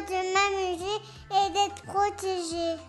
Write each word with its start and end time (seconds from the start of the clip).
de 0.00 0.18
m'amuser 0.34 0.96
et 1.30 1.52
d'être 1.52 1.82
protégé. 1.84 2.80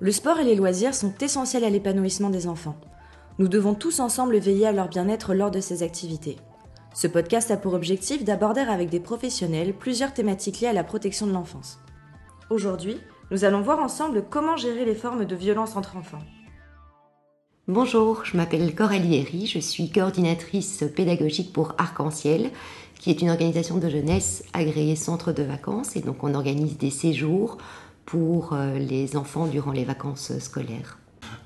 Le 0.00 0.12
sport 0.12 0.38
et 0.38 0.44
les 0.44 0.54
loisirs 0.54 0.94
sont 0.94 1.14
essentiels 1.20 1.64
à 1.64 1.70
l'épanouissement 1.70 2.30
des 2.30 2.46
enfants. 2.46 2.76
Nous 3.38 3.48
devons 3.48 3.74
tous 3.74 4.00
ensemble 4.00 4.38
veiller 4.38 4.66
à 4.66 4.72
leur 4.72 4.88
bien-être 4.88 5.34
lors 5.34 5.50
de 5.50 5.60
ces 5.60 5.82
activités. 5.82 6.36
Ce 6.94 7.06
podcast 7.06 7.50
a 7.50 7.56
pour 7.56 7.74
objectif 7.74 8.24
d'aborder 8.24 8.62
avec 8.62 8.90
des 8.90 9.00
professionnels 9.00 9.74
plusieurs 9.74 10.12
thématiques 10.12 10.60
liées 10.60 10.68
à 10.68 10.72
la 10.72 10.84
protection 10.84 11.26
de 11.26 11.32
l'enfance. 11.32 11.78
Aujourd'hui, 12.50 13.00
nous 13.30 13.44
allons 13.44 13.60
voir 13.60 13.78
ensemble 13.78 14.24
comment 14.28 14.56
gérer 14.56 14.84
les 14.84 14.94
formes 14.94 15.24
de 15.24 15.36
violence 15.36 15.76
entre 15.76 15.96
enfants. 15.96 16.22
Bonjour, 17.70 18.24
je 18.24 18.34
m'appelle 18.34 18.74
Coralie 18.74 19.16
Herry, 19.16 19.46
je 19.46 19.58
suis 19.58 19.90
coordinatrice 19.90 20.84
pédagogique 20.96 21.52
pour 21.52 21.74
Arc-en-Ciel, 21.76 22.50
qui 22.98 23.10
est 23.10 23.20
une 23.20 23.28
organisation 23.28 23.76
de 23.76 23.90
jeunesse 23.90 24.42
agréée 24.54 24.96
centre 24.96 25.34
de 25.34 25.42
vacances. 25.42 25.94
Et 25.94 26.00
donc 26.00 26.24
on 26.24 26.32
organise 26.32 26.78
des 26.78 26.88
séjours 26.88 27.58
pour 28.06 28.54
euh, 28.54 28.78
les 28.78 29.16
enfants 29.16 29.46
durant 29.46 29.72
les 29.72 29.84
vacances 29.84 30.32
scolaires. 30.38 30.96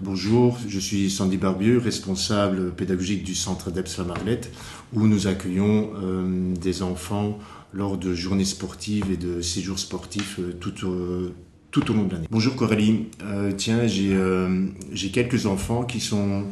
Bonjour, 0.01 0.59
je 0.69 0.79
suis 0.79 1.11
Sandy 1.11 1.39
Barbieux, 1.39 1.79
responsable 1.79 2.73
pédagogique 2.73 3.25
du 3.25 3.35
centre 3.35 3.73
d'Eps 3.73 3.99
la 3.99 4.05
Marlette, 4.05 4.53
où 4.93 5.09
nous 5.09 5.27
accueillons 5.27 5.91
euh, 5.97 6.55
des 6.55 6.85
enfants 6.85 7.41
lors 7.73 7.99
de 7.99 8.15
journées 8.15 8.45
sportives 8.45 9.11
et 9.11 9.17
de 9.17 9.41
séjours 9.41 9.81
sportifs 9.81 10.39
euh, 10.39 10.53
tout, 10.53 10.87
tout 11.73 11.91
au 11.91 11.95
long 11.95 12.05
de 12.05 12.13
l'année. 12.13 12.29
Bonjour 12.31 12.55
Coralie, 12.55 13.07
euh, 13.25 13.51
tiens, 13.57 13.87
j'ai 13.87 14.15
euh, 14.15 14.67
j'ai 14.93 15.11
quelques 15.11 15.47
enfants 15.47 15.85
qui 15.85 16.01
sont, 16.01 16.45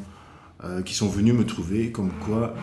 euh, 0.65 0.81
qui 0.81 0.95
sont 0.95 1.09
venus 1.09 1.35
me 1.35 1.45
trouver 1.45 1.93
comme 1.93 2.11
quoi 2.25 2.55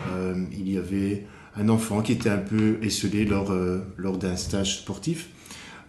il 0.52 0.70
y 0.70 0.76
avait 0.76 1.24
un 1.56 1.68
enfant 1.68 2.02
qui 2.02 2.12
était 2.12 2.28
un 2.28 2.38
peu 2.38 2.78
esselé 2.82 3.24
lors, 3.24 3.52
lors 3.96 4.18
d'un 4.18 4.36
stage 4.36 4.78
sportif. 4.78 5.30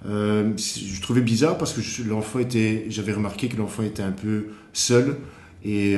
je 0.06 1.02
trouvais 1.02 1.22
bizarre 1.22 1.58
parce 1.58 1.73
que 1.73 2.08
l'enfant 2.08 2.39
était, 2.39 2.86
j'avais 2.89 3.14
remarqué 3.14 3.50
que 3.50 3.58
l'enfant 3.58 3.83
était 3.83 4.04
un 4.04 4.11
peu 4.11 4.48
seul 4.72 5.17
et 5.64 5.95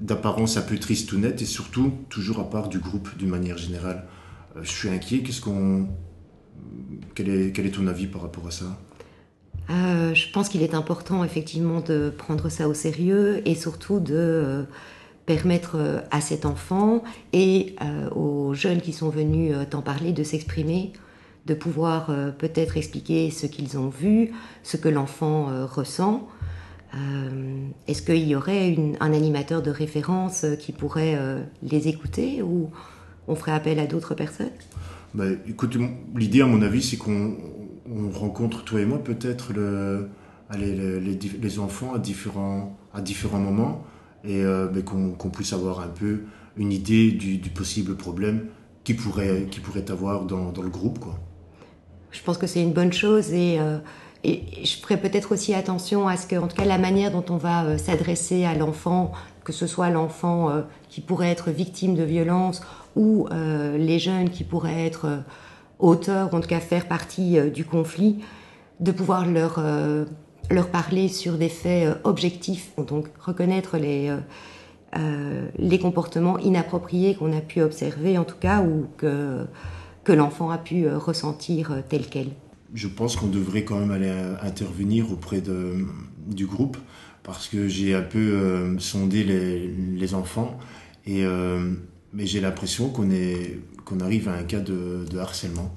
d'apparence 0.00 0.56
un 0.56 0.62
peu 0.62 0.78
triste 0.78 1.12
ou 1.12 1.18
net 1.18 1.42
et 1.42 1.46
surtout 1.46 1.92
toujours 2.08 2.38
à 2.38 2.48
part 2.48 2.68
du 2.68 2.78
groupe 2.78 3.08
d'une 3.18 3.30
manière 3.30 3.58
générale. 3.58 4.06
je 4.60 4.70
suis 4.70 4.88
inquiet. 4.88 5.20
Qu'est-ce 5.20 5.40
qu'on, 5.40 5.88
quel 7.14 7.28
est, 7.28 7.52
quel 7.52 7.66
est 7.66 7.74
ton 7.74 7.86
avis 7.86 8.06
par 8.06 8.22
rapport 8.22 8.46
à 8.46 8.50
ça? 8.50 8.78
Euh, 9.70 10.14
je 10.14 10.30
pense 10.30 10.48
qu'il 10.48 10.62
est 10.62 10.74
important 10.74 11.24
effectivement 11.24 11.80
de 11.80 12.12
prendre 12.16 12.48
ça 12.48 12.68
au 12.68 12.74
sérieux 12.74 13.40
et 13.48 13.54
surtout 13.54 13.98
de 13.98 14.14
euh, 14.14 14.62
permettre 15.24 15.76
euh, 15.76 16.00
à 16.10 16.20
cet 16.20 16.44
enfant 16.44 17.02
et 17.32 17.76
aux 18.14 18.52
jeunes 18.54 18.80
qui 18.80 18.92
sont 18.92 19.08
venus 19.08 19.54
t'en 19.70 19.80
parler 19.80 20.12
de 20.12 20.22
s'exprimer, 20.22 20.92
de 21.46 21.54
pouvoir 21.54 22.10
peut-être 22.38 22.76
expliquer 22.76 23.30
ce 23.30 23.46
qu'ils 23.46 23.78
ont 23.78 23.88
vu, 23.88 24.32
ce 24.62 24.76
que 24.76 24.88
l'enfant 24.88 25.48
ressent. 25.66 26.28
Est-ce 27.88 28.02
qu'il 28.02 28.28
y 28.28 28.36
aurait 28.36 28.76
un 29.00 29.12
animateur 29.12 29.62
de 29.62 29.70
référence 29.70 30.46
qui 30.60 30.72
pourrait 30.72 31.18
les 31.62 31.88
écouter 31.88 32.42
ou 32.42 32.70
on 33.26 33.34
ferait 33.34 33.52
appel 33.52 33.78
à 33.80 33.86
d'autres 33.86 34.14
personnes? 34.14 34.52
Bah, 35.14 35.24
Écoute, 35.48 35.76
l'idée 36.14 36.42
à 36.42 36.46
mon 36.46 36.62
avis 36.62 36.82
c'est 36.82 36.96
qu'on 36.96 37.36
on 37.94 38.10
rencontre, 38.10 38.64
toi 38.64 38.80
et 38.80 38.84
moi, 38.84 39.02
peut-être 39.02 39.52
le, 39.52 40.08
les, 40.56 41.58
enfants 41.58 41.94
à 41.94 41.98
différents, 41.98 42.76
à 42.92 43.00
différents 43.00 43.38
moments 43.38 43.84
et 44.24 44.42
euh, 44.42 44.68
qu'on 44.82 45.30
puisse 45.30 45.52
avoir 45.52 45.80
un 45.80 45.88
peu 45.88 46.22
une 46.56 46.72
idée 46.72 47.12
du, 47.12 47.50
possible 47.50 47.96
problème 47.96 48.46
qui 48.84 48.94
pourrait, 48.94 49.46
qui 49.50 49.60
pourrait 49.60 49.90
avoir 49.90 50.24
dans, 50.24 50.52
le 50.62 50.68
groupe. 50.68 50.98
Quoi. 50.98 51.18
Je 52.10 52.22
pense 52.22 52.38
que 52.38 52.46
c'est 52.46 52.62
une 52.62 52.72
bonne 52.72 52.92
chose 52.92 53.32
et, 53.32 53.58
euh, 53.58 53.78
et 54.24 54.42
je 54.64 54.76
ferai 54.78 54.96
peut-être 54.96 55.32
aussi 55.32 55.54
attention 55.54 56.08
à 56.08 56.16
ce 56.16 56.26
que, 56.26 56.36
en 56.36 56.48
tout 56.48 56.56
cas, 56.56 56.64
la 56.64 56.78
manière 56.78 57.10
dont 57.10 57.24
on 57.28 57.36
va 57.36 57.64
euh, 57.64 57.78
s'adresser 57.78 58.44
à 58.44 58.54
l'enfant, 58.54 59.12
que 59.44 59.52
ce 59.52 59.66
soit 59.66 59.90
l'enfant 59.90 60.64
qui 60.88 61.02
pourrait 61.02 61.28
être 61.28 61.50
victime 61.50 61.94
de 61.94 62.02
violence 62.02 62.62
ou 62.96 63.28
les 63.30 63.98
jeunes 63.98 64.30
qui 64.30 64.42
pourraient 64.42 64.86
être 64.86 65.22
auteurs, 65.78 66.32
en 66.34 66.40
tout 66.40 66.48
cas 66.48 66.60
faire 66.60 66.86
partie 66.86 67.38
euh, 67.38 67.50
du 67.50 67.64
conflit, 67.64 68.16
de 68.80 68.92
pouvoir 68.92 69.26
leur, 69.26 69.56
euh, 69.58 70.04
leur 70.50 70.68
parler 70.68 71.08
sur 71.08 71.38
des 71.38 71.48
faits 71.48 71.88
euh, 71.88 71.94
objectifs, 72.04 72.72
donc 72.76 73.06
reconnaître 73.20 73.78
les, 73.78 74.14
les 75.58 75.78
comportements 75.80 76.38
inappropriés 76.38 77.16
qu'on 77.16 77.36
a 77.36 77.40
pu 77.40 77.60
observer, 77.62 78.16
en 78.16 78.22
tout 78.22 78.36
cas, 78.38 78.62
ou 78.62 78.86
que, 78.96 79.44
que 80.04 80.12
l'enfant 80.12 80.50
a 80.50 80.58
pu 80.58 80.88
ressentir 80.88 81.82
tel 81.88 82.06
quel. 82.06 82.28
Je 82.74 82.86
pense 82.86 83.16
qu'on 83.16 83.26
devrait 83.26 83.64
quand 83.64 83.80
même 83.80 83.90
aller 83.90 84.12
intervenir 84.40 85.10
auprès 85.10 85.40
de, 85.40 85.84
du 86.28 86.46
groupe, 86.46 86.76
parce 87.24 87.48
que 87.48 87.66
j'ai 87.66 87.92
un 87.92 88.02
peu 88.02 88.78
sondé 88.78 89.24
les, 89.24 89.66
les, 89.66 90.14
enfants, 90.14 90.58
et, 91.08 91.24
mais 92.14 92.26
j'ai 92.26 92.40
l'impression 92.40 92.88
qu'on 92.88 93.08
qu'on 93.84 94.00
arrive 94.00 94.28
à 94.28 94.32
un 94.32 94.44
cas 94.44 94.60
de, 94.60 95.04
harcèlement. 95.18 95.70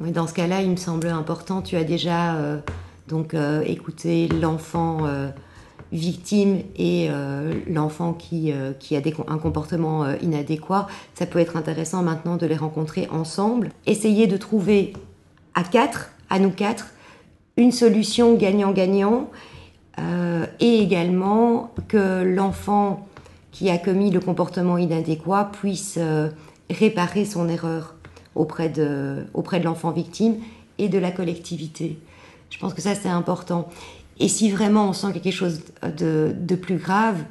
dans 0.00 0.28
ce 0.28 0.34
cas-là, 0.34 0.62
il 0.62 0.70
me 0.70 0.76
semble 0.76 1.08
important. 1.08 1.62
Tu 1.62 1.74
as 1.74 1.82
déjà 1.82 2.36
euh, 2.36 2.58
donc 3.08 3.34
euh, 3.34 3.62
écouté 3.62 4.28
l'enfant 4.28 5.06
euh, 5.06 5.30
victime 5.90 6.60
et 6.76 7.08
l'enfant 7.68 8.14
qui, 8.14 8.52
qui 8.80 8.96
a 8.96 9.00
un 9.28 9.38
comportement 9.38 10.12
inadéquat. 10.22 10.88
Ça 11.14 11.24
peut 11.24 11.38
être 11.38 11.56
intéressant 11.56 12.02
maintenant 12.02 12.36
de 12.36 12.46
les 12.46 12.56
rencontrer 12.56 13.06
ensemble. 13.12 13.70
Essayer 13.86 14.26
de 14.26 14.36
trouver 14.36 14.92
à 15.54 15.62
quatre, 15.62 16.10
à 16.30 16.40
nous 16.40 16.50
quatre, 16.50 16.88
une 17.56 17.70
solution 17.70 18.34
gagnant-gagnant 18.34 19.30
et 19.98 20.78
également 20.80 21.72
que 21.86 22.24
l'enfant 22.24 23.06
qui 23.54 23.70
a 23.70 23.78
commis 23.78 24.10
le 24.10 24.20
comportement 24.20 24.76
inadéquat 24.76 25.50
puisse 25.60 25.98
réparer 26.68 27.24
son 27.24 27.48
erreur 27.48 27.94
auprès 28.34 28.68
de, 28.68 29.24
auprès 29.32 29.60
de 29.60 29.64
l'enfant 29.64 29.92
victime 29.92 30.36
et 30.78 30.88
de 30.88 30.98
la 30.98 31.10
collectivité. 31.10 31.98
Je 32.50 32.58
pense 32.58 32.74
que 32.74 32.82
ça, 32.82 32.94
c'est 32.94 33.08
important. 33.08 33.68
Et 34.18 34.28
si 34.28 34.50
vraiment 34.50 34.88
on 34.88 34.92
sent 34.92 35.12
quelque 35.12 35.30
chose 35.30 35.60
de, 35.82 36.34
de 36.36 36.54
plus 36.54 36.76
grave, 36.76 37.22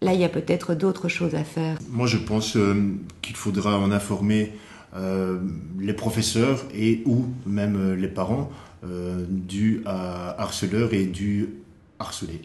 là, 0.00 0.14
il 0.14 0.20
y 0.20 0.24
a 0.24 0.28
peut-être 0.28 0.74
d'autres 0.74 1.08
choses 1.08 1.34
à 1.34 1.44
faire. 1.44 1.78
Moi, 1.90 2.06
je 2.06 2.16
pense 2.16 2.56
euh, 2.56 2.94
qu'il 3.22 3.36
faudra 3.36 3.78
en 3.78 3.90
informer 3.90 4.52
euh, 4.94 5.38
les 5.78 5.92
professeurs 5.92 6.64
et 6.74 7.02
ou 7.06 7.26
même 7.44 7.76
euh, 7.76 7.96
les 7.96 8.08
parents 8.08 8.50
du 9.28 9.82
harceleur 9.84 10.94
et 10.94 11.06
du 11.06 11.48
harcelé. 11.98 12.40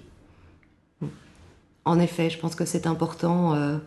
En 1.85 1.99
effet, 1.99 2.29
je 2.29 2.37
pense 2.37 2.55
que 2.55 2.65
c'est 2.65 2.87
important 2.87 3.79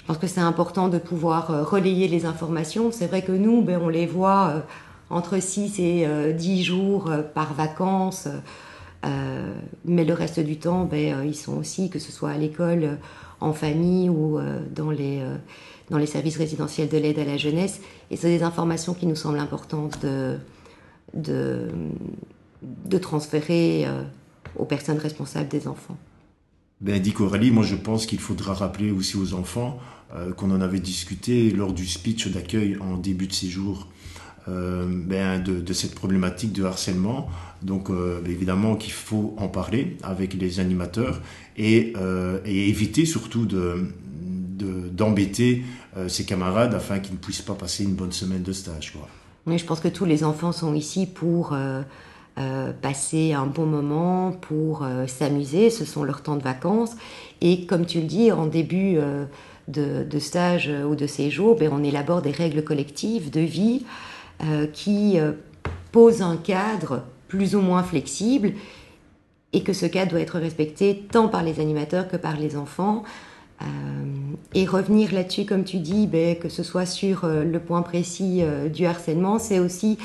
je 0.00 0.06
pense 0.06 0.16
que 0.16 0.26
c'est 0.26 0.40
important 0.40 0.88
de 0.88 0.96
pouvoir 0.98 1.50
euh, 1.50 1.62
relayer 1.62 2.08
les 2.08 2.24
informations. 2.24 2.90
C'est 2.90 3.06
vrai 3.06 3.20
que 3.22 3.32
nous, 3.32 3.60
ben, 3.60 3.78
on 3.82 3.88
les 3.88 4.06
voit 4.06 4.48
euh, 4.48 4.60
entre 5.10 5.38
6 5.38 5.78
et 5.78 6.32
10 6.32 6.60
euh, 6.60 6.64
jours 6.64 7.12
par 7.34 7.52
vacances. 7.52 8.28
mais 9.84 10.04
le 10.04 10.14
reste 10.14 10.40
du 10.40 10.56
temps, 10.58 10.84
ben, 10.84 11.22
ils 11.24 11.34
sont 11.34 11.58
aussi, 11.58 11.90
que 11.90 11.98
ce 11.98 12.12
soit 12.12 12.30
à 12.30 12.38
l'école, 12.38 12.98
en 13.40 13.52
famille 13.52 14.08
ou 14.08 14.38
dans, 14.74 14.90
les, 14.90 15.22
services 16.06 16.36
résidentiels 16.36 16.88
de 16.88 16.96
l'aide 16.96 17.18
à 17.18 17.24
la 17.24 17.36
jeunesse. 17.36 17.80
Et 18.10 18.16
c'est 18.16 18.28
des 18.28 18.42
informations 18.42 18.94
qui 18.94 19.06
nous 19.06 19.16
semblent 19.16 19.38
importantes 19.38 19.98
de 21.14 21.58
transférer 23.00 23.86
aux 24.56 24.66
personnes 24.66 24.98
responsables 24.98 25.48
des 25.48 25.66
enfants. 25.66 25.96
Ben, 26.80 26.98
dit 26.98 27.12
Coralie, 27.12 27.50
moi 27.50 27.62
je 27.62 27.76
pense 27.76 28.06
qu'il 28.06 28.20
faudra 28.20 28.54
rappeler 28.54 28.90
aussi 28.90 29.18
aux 29.18 29.34
enfants 29.34 29.78
euh, 30.14 30.32
qu'on 30.32 30.50
en 30.50 30.62
avait 30.62 30.80
discuté 30.80 31.50
lors 31.50 31.74
du 31.74 31.86
speech 31.86 32.28
d'accueil 32.28 32.78
en 32.80 32.96
début 32.96 33.26
de 33.26 33.34
séjour 33.34 33.86
euh, 34.48 34.86
ben, 34.88 35.42
de, 35.42 35.72
cette 35.74 35.94
problématique 35.94 36.52
de 36.54 36.64
harcèlement. 36.64 37.28
Donc 37.62 37.90
euh, 37.90 38.22
ben, 38.22 38.32
évidemment 38.32 38.76
qu'il 38.76 38.94
faut 38.94 39.34
en 39.36 39.48
parler 39.48 39.98
avec 40.02 40.32
les 40.32 40.58
animateurs 40.58 41.20
et, 41.58 41.92
éviter 42.46 43.04
surtout 43.04 43.44
de, 43.44 43.84
d'embêter 44.90 45.62
ses 46.08 46.24
camarades 46.24 46.74
afin 46.74 46.98
qu'ils 46.98 47.12
ne 47.12 47.18
puissent 47.18 47.42
pas 47.42 47.54
passer 47.54 47.84
une 47.84 47.94
bonne 47.94 48.12
semaine 48.12 48.42
de 48.42 48.52
stage. 48.52 48.94
Quoi. 48.94 49.06
Je 49.54 49.64
pense 49.64 49.80
que 49.80 49.88
tous 49.88 50.06
les 50.06 50.24
enfants 50.24 50.52
sont 50.52 50.74
ici 50.74 51.06
pour 51.06 51.54
euh, 52.40 52.72
passer 52.72 53.34
un 53.34 53.44
bon 53.44 53.66
moment, 53.66 54.32
pour 54.32 54.82
euh, 54.82 55.06
s'amuser, 55.06 55.68
ce 55.68 55.84
sont 55.84 56.04
leurs 56.04 56.22
temps 56.22 56.36
de 56.36 56.42
vacances. 56.42 56.92
Et 57.42 57.66
comme 57.66 57.84
tu 57.84 58.00
le 58.00 58.06
dis, 58.06 58.32
en 58.32 58.46
début 58.46 58.96
euh, 58.96 59.26
de, 59.68 60.18
stage 60.18 60.70
ou 60.88 60.94
de 60.94 61.06
séjour, 61.06 61.56
ben, 61.56 61.70
on 61.70 61.84
élabore 61.84 62.22
des 62.22 62.30
règles 62.30 62.64
collectives 62.64 63.30
de 63.30 63.40
vie 63.40 63.84
qui 64.72 65.18
posent 65.92 66.22
un 66.22 66.38
cadre 66.38 67.02
plus 67.28 67.54
ou 67.54 67.60
moins 67.60 67.82
flexible 67.82 68.54
et 69.52 69.62
que 69.62 69.74
ce 69.74 69.84
cadre 69.84 70.12
doit 70.12 70.20
être 70.20 70.38
respecté 70.38 71.06
tant 71.12 71.28
par 71.28 71.42
les 71.42 71.60
animateurs 71.60 72.08
que 72.08 72.16
par 72.16 72.38
les 72.38 72.56
enfants. 72.56 73.04
et 74.54 74.64
revenir 74.64 75.12
là-dessus, 75.12 75.44
comme 75.44 75.64
tu 75.64 75.76
dis, 75.76 76.06
ben, 76.06 76.36
que 76.36 76.48
ce 76.48 76.62
soit 76.62 76.86
sur 76.86 77.26
le 77.26 77.58
point 77.58 77.82
précis 77.82 78.42
du 78.72 78.86
harcèlement, 78.86 79.38
c'est 79.38 79.58
aussi 79.58 79.98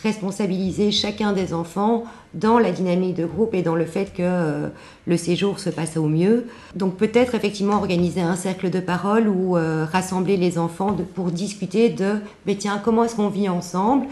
responsabiliser 0.00 0.90
chacun 0.90 1.32
des 1.32 1.52
enfants 1.52 2.04
dans 2.34 2.58
la 2.58 2.72
dynamique 2.72 3.14
de 3.14 3.26
groupe 3.26 3.54
et 3.54 3.62
dans 3.62 3.74
le 3.74 3.84
fait 3.84 4.06
que 4.12 4.22
euh, 4.22 4.68
le 5.06 5.16
séjour 5.16 5.58
se 5.58 5.68
passe 5.68 5.96
au 5.96 6.08
mieux. 6.08 6.46
Donc 6.74 6.96
peut-être 6.96 7.34
effectivement 7.34 7.76
organiser 7.76 8.22
un 8.22 8.36
cercle 8.36 8.70
de 8.70 8.80
parole 8.80 9.28
ou 9.28 9.56
euh, 9.56 9.84
rassembler 9.90 10.36
les 10.36 10.58
enfants 10.58 10.96
pour 11.14 11.30
discuter 11.30 11.90
de 11.90 12.16
mais 12.46 12.56
tiens 12.56 12.80
comment 12.82 13.04
est-ce 13.04 13.16
qu'on 13.16 13.28
vit 13.28 13.48
ensemble 13.48 14.06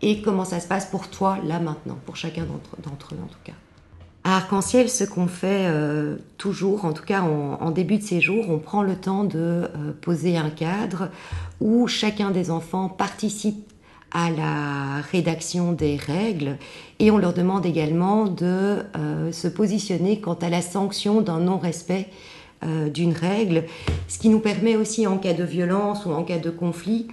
et 0.00 0.22
comment 0.22 0.44
ça 0.44 0.60
se 0.60 0.68
passe 0.68 0.86
pour 0.86 1.08
toi 1.08 1.38
là 1.44 1.58
maintenant, 1.58 1.98
pour 2.06 2.16
chacun 2.16 2.44
d'entre 2.44 3.14
eux 3.14 3.18
en 3.22 3.28
tout 3.28 3.38
cas. 3.42 3.52
À 4.22 4.38
Arc-en-Ciel, 4.38 4.90
ce 4.90 5.04
qu'on 5.04 5.28
fait 5.28 5.66
euh, 5.66 6.16
toujours, 6.36 6.84
en 6.84 6.92
tout 6.92 7.04
cas 7.04 7.22
en, 7.22 7.70
début 7.70 7.98
de 7.98 8.02
séjour, 8.02 8.50
on 8.50 8.58
prend 8.58 8.82
le 8.82 8.96
temps 8.96 9.22
de 9.22 9.70
poser 10.00 10.36
un 10.36 10.50
cadre 10.50 11.10
où 11.60 11.86
chacun 11.86 12.32
des 12.32 12.50
enfants 12.50 12.88
participe 12.88 13.72
à 14.16 14.30
la 14.30 15.02
rédaction 15.12 15.72
des 15.72 15.96
règles 15.96 16.56
et 16.98 17.10
on 17.10 17.18
leur 17.18 17.34
demande 17.34 17.66
également 17.66 18.24
de 18.24 18.78
euh, 18.96 19.30
se 19.30 19.46
positionner 19.46 20.20
quant 20.20 20.38
à 20.40 20.48
la 20.48 20.62
sanction 20.62 21.20
d'un 21.20 21.38
non-respect 21.38 22.08
euh, 22.64 22.88
d'une 22.88 23.12
règle, 23.12 23.64
ce 24.08 24.18
qui 24.18 24.30
nous 24.30 24.38
permet 24.38 24.74
aussi 24.74 25.06
en 25.06 25.18
cas 25.18 25.34
de 25.34 25.44
violence 25.44 26.06
ou 26.06 26.12
en 26.12 26.24
cas 26.24 26.38
de 26.38 26.48
conflit 26.48 27.08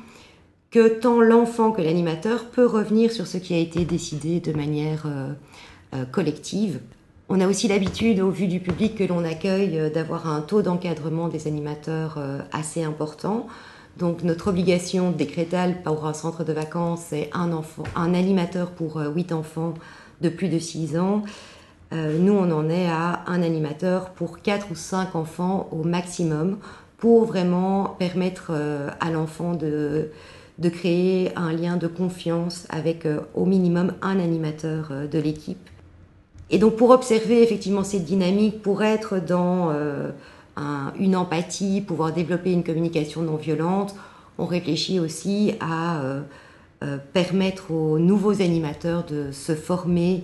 que 0.71 0.87
tant 0.87 1.19
l'enfant 1.19 1.73
que 1.73 1.81
l'animateur 1.81 2.45
peut 2.45 2.65
revenir 2.65 3.11
sur 3.11 3.27
ce 3.27 3.37
qui 3.37 3.53
a 3.53 3.57
été 3.57 3.83
décidé 3.83 4.39
de 4.39 4.53
manière 4.53 5.03
euh, 5.05 6.05
collective. 6.05 6.79
On 7.27 7.41
a 7.41 7.47
aussi 7.49 7.67
l'habitude, 7.67 8.21
au 8.21 8.29
vu 8.29 8.47
du 8.47 8.61
public 8.61 8.95
que 8.95 9.03
l'on 9.03 9.25
accueille, 9.25 9.91
d'avoir 9.93 10.29
un 10.29 10.39
taux 10.39 10.61
d'encadrement 10.61 11.27
des 11.27 11.47
animateurs 11.47 12.17
assez 12.51 12.83
important. 12.83 13.47
Donc 13.97 14.23
notre 14.23 14.47
obligation 14.47 15.11
décrétale 15.11 15.81
pour 15.83 16.05
un 16.07 16.13
centre 16.13 16.43
de 16.43 16.51
vacances, 16.51 17.05
c'est 17.09 17.29
un, 17.33 17.51
un 17.95 18.13
animateur 18.13 18.71
pour 18.71 18.97
8 18.97 19.31
euh, 19.31 19.35
enfants 19.35 19.75
de 20.21 20.29
plus 20.29 20.49
de 20.49 20.57
6 20.57 20.97
ans. 20.97 21.21
Euh, 21.93 22.17
nous, 22.17 22.33
on 22.33 22.49
en 22.51 22.69
est 22.69 22.87
à 22.87 23.23
un 23.27 23.43
animateur 23.43 24.09
pour 24.09 24.41
4 24.41 24.71
ou 24.71 24.75
5 24.75 25.15
enfants 25.15 25.69
au 25.71 25.83
maximum 25.83 26.57
pour 26.97 27.25
vraiment 27.25 27.95
permettre 27.99 28.47
euh, 28.49 28.89
à 28.99 29.11
l'enfant 29.11 29.53
de, 29.53 30.09
de 30.57 30.69
créer 30.69 31.31
un 31.35 31.53
lien 31.53 31.77
de 31.77 31.87
confiance 31.87 32.65
avec 32.69 33.07
au 33.35 33.45
minimum 33.45 33.93
un 34.01 34.19
animateur 34.19 34.91
de 35.11 35.19
l'équipe. 35.19 35.69
Et 36.49 36.57
donc 36.57 36.77
pour 36.77 36.89
observer 36.89 37.43
effectivement 37.43 37.83
cette 37.83 38.05
dynamique, 38.05 38.61
pour 38.63 38.83
être 38.83 39.19
dans 39.19 39.71
une 40.57 41.15
empathie, 41.15 41.81
pouvoir 41.81 42.13
développer 42.13 42.51
une 42.51 42.63
communication 42.63 43.21
non 43.21 43.35
violente. 43.35 43.95
On 44.37 44.45
réfléchit 44.45 44.99
aussi 44.99 45.53
à 45.59 46.01
euh, 46.01 46.21
euh, 46.83 46.97
permettre 47.13 47.71
aux 47.71 47.99
nouveaux 47.99 48.41
animateurs 48.41 49.05
de 49.05 49.31
se 49.31 49.55
former 49.55 50.23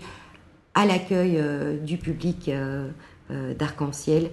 à 0.74 0.86
l'accueil 0.86 1.38
euh, 1.38 1.78
du 1.78 1.98
public 1.98 2.52
d'arc-en-ciel. 3.60 4.32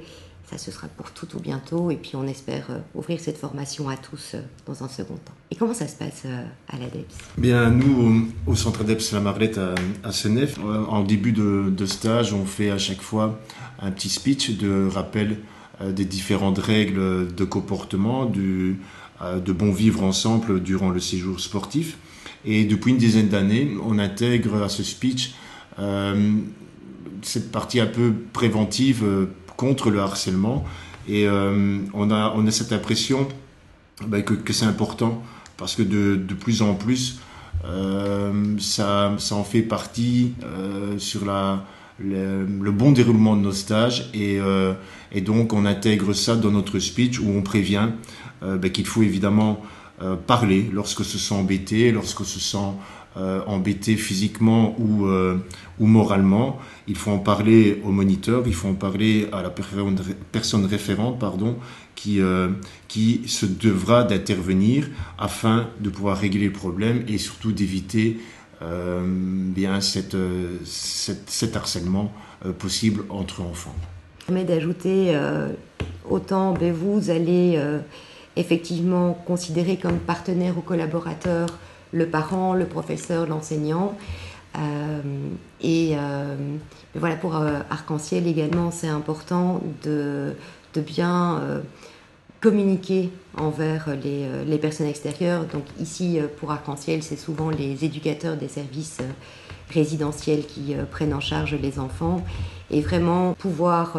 Ça, 0.51 0.59
ce 0.59 0.71
sera 0.71 0.87
pour 0.87 1.11
tout 1.11 1.27
ou 1.37 1.41
bientôt. 1.41 1.91
Et 1.91 1.97
puis, 1.97 2.13
on 2.15 2.25
espère 2.27 2.69
ouvrir 2.95 3.19
cette 3.19 3.37
formation 3.37 3.89
à 3.89 3.97
tous 3.97 4.37
dans 4.65 4.85
un 4.85 4.89
second 4.89 5.17
temps. 5.17 5.35
Et 5.51 5.57
comment 5.57 5.75
ça 5.75 5.89
se 5.89 5.97
passe 5.97 6.25
à 6.69 6.79
l'ADEPS 6.79 7.15
Bien, 7.37 7.69
nous, 7.71 8.31
au, 8.47 8.55
centre 8.55 8.83
ADEPS 8.83 9.13
La 9.13 9.21
Marlette 9.21 9.61
à, 10.05 10.13
Senef, 10.13 10.59
en 10.59 11.03
début 11.03 11.33
de, 11.33 11.87
stage, 11.87 12.33
on 12.33 12.47
fait 12.47 12.71
à 12.71 12.79
chaque 12.79 13.03
fois 13.03 13.41
un 13.81 13.91
petit 13.91 14.09
speech 14.09 14.57
de 14.57 14.87
rappel 14.87 15.39
des 15.85 16.05
différentes 16.05 16.59
règles 16.59 17.35
de 17.35 17.45
comportement, 17.45 18.31
euh, 18.33 19.41
de 19.41 19.53
bon 19.53 19.73
vivre 19.73 20.03
ensemble 20.03 20.63
durant 20.63 20.91
le 20.91 21.01
séjour 21.01 21.41
sportif. 21.41 21.99
Et 22.45 22.65
depuis 22.65 22.93
une 22.93 22.99
dizaine 22.99 23.29
d'années, 23.29 23.77
on 23.85 23.99
intègre 23.99 24.63
à 24.63 24.69
ce 24.69 24.83
speech 24.83 25.35
euh, 25.79 26.33
cette 27.23 27.51
partie 27.51 27.81
un 27.81 27.87
peu 27.87 28.15
préventive 28.33 29.05
contre 29.57 29.91
le 29.91 30.01
harcèlement. 30.01 30.65
Et 31.09 31.29
on, 31.29 32.11
a, 32.11 32.35
on 32.37 32.47
a 32.47 32.51
cette 32.51 32.73
impression 32.73 33.29
ben, 34.07 34.23
que, 34.23 34.35
que 34.35 34.53
c'est 34.53 34.67
important 34.67 35.23
parce 35.57 35.77
que 35.77 35.83
de, 35.83 36.17
de 36.17 36.35
plus 36.35 36.63
en 36.63 36.75
plus, 36.75 37.21
ça, 38.59 39.15
ça, 39.19 39.35
en 39.35 39.45
fait 39.45 39.63
partie 39.63 40.35
sur 40.99 41.25
la, 41.25 41.65
le, 41.99 42.71
bon 42.71 42.93
déroulement 42.93 43.37
de 43.37 43.43
nos 43.43 43.53
stages 43.53 44.11
et, 44.13 44.39
euh, 44.39 44.75
et, 45.13 45.21
donc 45.21 45.53
on 45.53 45.65
intègre 45.65 46.13
ça 46.13 46.37
dans 46.37 46.51
notre 46.51 46.79
speech 46.79 47.21
où 47.21 47.31
on 47.31 47.43
prévient 47.43 47.89
euh, 48.43 48.59
ben, 48.59 48.71
qu'il 48.71 48.87
faut 48.87 49.03
évidemment 49.03 49.63
euh, 50.03 50.15
parler 50.15 50.69
lorsque 50.73 51.05
se 51.05 51.19
sent 51.19 51.35
embêté, 51.35 51.93
lorsque 51.93 52.25
se 52.25 52.41
sent 52.41 52.73
embêté 53.47 53.97
physiquement 53.97 54.79
ou, 54.79 55.07
ou 55.07 55.87
moralement. 55.87 56.59
Il 56.87 56.97
faut 56.97 57.13
en 57.13 57.19
parler 57.19 57.81
au 57.83 57.91
moniteur, 57.91 58.43
il 58.45 58.53
faut 58.53 58.69
en 58.69 58.75
parler 58.75 59.27
à 59.33 59.41
la 59.41 59.49
personne 59.51 60.67
référente 60.67 61.19
pardon, 61.19 61.57
qui, 61.95 62.21
qui 62.89 63.23
se 63.25 63.47
devra 63.47 64.05
d'intervenir 64.05 64.87
afin 65.17 65.71
de 65.81 65.89
pouvoir 65.89 66.19
régler 66.19 66.45
le 66.45 66.53
problème 66.53 67.05
et 67.09 67.17
surtout 67.17 67.53
d'éviter 67.53 68.19
bien 68.61 69.81
cette, 69.81 70.17
cet 70.65 71.57
harcèlement 71.57 72.13
euh, 72.45 72.53
possible 72.53 73.05
entre 73.11 73.43
enfants. 73.43 73.75
permet 74.27 74.45
d'ajouter 74.45 75.15
euh, 75.15 75.49
autant 76.09 76.53
ben, 76.53 76.73
vous 76.73 77.11
allez 77.11 77.61
effectivement 78.37 79.13
considérer 79.13 79.77
comme 79.77 79.99
partenaire 79.99 80.57
ou 80.59 80.61
collaborateur 80.61 81.49
le 81.93 82.07
parent, 82.07 82.55
le 82.55 82.67
professeur, 82.67 83.27
l'enseignant. 83.27 83.97
et 85.63 85.95
ben, 85.95 86.37
voilà, 86.95 87.17
pour 87.17 87.35
Arc-en-Ciel 87.35 88.27
également, 88.27 88.71
c'est 88.71 88.89
important 88.89 89.63
de, 89.85 90.35
de 90.75 90.81
bien 90.81 91.63
communiquer 92.47 93.11
envers 93.37 93.89
les, 93.89 94.23
euh, 94.23 94.45
les, 94.45 94.59
personnes 94.59 94.87
extérieures. 94.87 95.47
Donc 95.47 95.65
ici, 95.81 96.21
euh, 96.21 96.29
pour 96.39 96.53
Arc-en-Ciel, 96.53 97.03
c'est 97.03 97.17
souvent 97.17 97.51
les 97.51 97.85
éducateurs 97.85 98.37
des 98.37 98.47
services 98.47 98.99
euh, 99.01 99.11
résidentiels 99.69 100.47
qui 100.47 100.77
prennent 100.93 101.13
en 101.13 101.19
charge 101.19 101.57
les 101.61 101.81
enfants 101.81 102.25
et 102.71 102.81
vraiment 102.81 103.33
pouvoir 103.33 103.99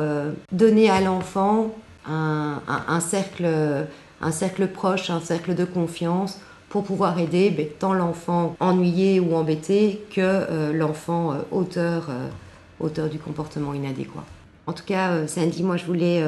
donner 0.54 0.90
à 0.90 1.02
l'enfant 1.02 1.76
un, 2.08 2.62
un, 2.88 3.00
cercle, 3.02 3.46
un 4.22 4.32
cercle 4.32 4.68
proche, 4.68 5.10
un 5.10 5.20
cercle 5.20 5.56
de 5.56 5.66
confiance 5.66 6.40
pour 6.70 6.86
pouvoir 6.86 7.20
aider 7.20 7.50
ben, 7.50 7.68
tant 7.78 7.92
l'enfant 7.92 8.56
ennuyé 8.62 9.20
ou 9.20 9.36
embêté 9.36 10.02
que 10.16 10.72
l'enfant 10.72 11.36
auteur, 11.52 12.08
auteur 12.80 13.10
du 13.10 13.20
comportement 13.20 13.74
inadéquat. 13.74 14.24
En 14.68 14.72
tout 14.72 14.86
cas, 14.86 15.28
Sandy, 15.28 15.64
moi 15.64 15.76
je 15.76 15.84
voulais 15.84 16.24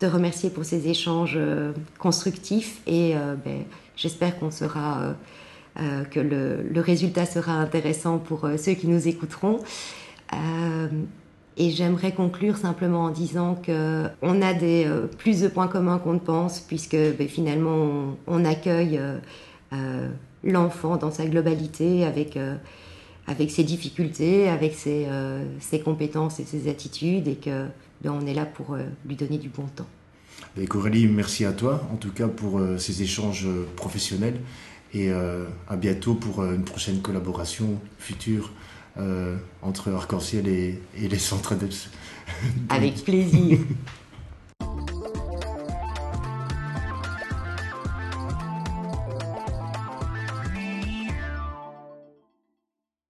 te 0.00 0.06
remercier 0.06 0.48
pour 0.48 0.64
ces 0.64 0.88
échanges 0.88 1.36
euh, 1.36 1.72
constructifs 1.98 2.80
et 2.86 3.14
euh, 3.14 3.34
ben, 3.44 3.64
j'espère 3.96 4.38
qu'on 4.38 4.50
sera 4.50 5.14
euh, 5.78 6.04
que 6.04 6.18
le, 6.18 6.62
le, 6.62 6.80
résultat 6.80 7.26
sera 7.26 7.52
intéressant 7.52 8.18
pour 8.18 8.48
ceux 8.58 8.72
qui 8.72 8.88
nous 8.88 9.06
écouteront. 9.06 9.60
et 11.56 11.70
j'aimerais 11.70 12.12
conclure 12.12 12.56
simplement 12.56 13.04
en 13.04 13.10
disant 13.10 13.54
que 13.54 14.06
on 14.22 14.40
a 14.40 14.54
des 14.54 14.88
plus 15.18 15.42
de 15.42 15.48
points 15.48 15.68
communs 15.68 15.98
qu'on 15.98 16.14
ne 16.14 16.18
pense 16.18 16.60
puisque 16.60 16.96
ben, 16.96 17.28
finalement 17.28 18.16
on, 18.26 18.44
accueille 18.44 18.98
l'enfant 20.42 20.96
dans 20.96 21.10
sa 21.10 21.26
globalité 21.26 22.04
avec 22.04 22.38
avec 23.26 23.50
ses 23.50 23.64
difficultés, 23.64 24.48
avec 24.48 24.74
ses, 24.74 25.06
ses, 25.60 25.80
compétences 25.80 26.40
et 26.40 26.44
ses 26.44 26.68
attitudes, 26.68 27.28
et 27.28 27.36
que 27.36 27.66
ben, 28.02 28.12
on 28.12 28.26
est 28.26 28.34
là 28.34 28.46
pour 28.46 28.74
euh, 28.74 28.84
lui 29.06 29.16
donner 29.16 29.38
du 29.38 29.48
bon 29.48 29.66
temps. 29.66 29.86
Et 30.56 30.66
Coralie, 30.66 31.06
merci 31.06 31.44
à 31.44 31.52
toi, 31.52 31.86
en 31.92 31.96
tout 31.96 32.12
cas, 32.12 32.28
pour 32.28 32.58
euh, 32.58 32.78
ces 32.78 33.02
échanges 33.02 33.46
euh, 33.46 33.66
professionnels. 33.76 34.40
Et 34.92 35.12
à 35.12 35.76
bientôt 35.76 36.14
pour 36.14 36.42
une 36.42 36.64
prochaine 36.64 37.00
collaboration 37.00 37.80
future 38.00 38.52
entre 39.62 39.92
Arc-en-Ciel 39.92 40.48
et, 40.48 40.82
et 40.96 41.06
les 41.06 41.18
centres 41.20 41.54
Avec 42.68 43.04
plaisir. 43.04 43.60